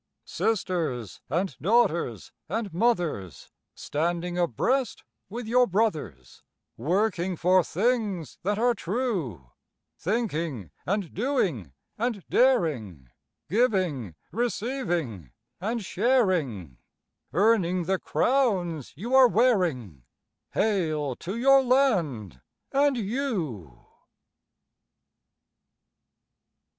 Sisters 0.25 1.21
and 1.29 1.55
daughters 1.59 2.31
and 2.49 2.73
mothers, 2.73 3.51
Standing 3.75 4.35
abreast 4.35 5.03
with 5.29 5.45
your 5.45 5.67
brothers, 5.67 6.41
Working 6.75 7.35
for 7.35 7.63
things 7.63 8.39
that 8.41 8.57
are 8.57 8.73
true; 8.73 9.51
Thinking 9.99 10.71
and 10.87 11.13
doing 11.13 11.73
and 11.99 12.27
daring, 12.31 13.11
Giving, 13.47 14.15
receiving, 14.31 15.33
and 15.59 15.85
sharing, 15.85 16.79
Earning 17.31 17.83
the 17.83 17.99
crowns 17.99 18.93
you 18.95 19.13
are 19.13 19.27
wearing— 19.27 20.01
Hail 20.53 21.15
to 21.17 21.35
your 21.37 21.61
land 21.63 22.41
and 22.71 22.97
you! 22.97 23.85